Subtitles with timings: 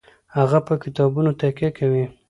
[0.37, 2.05] هغه په کتابونو تکیه کوي.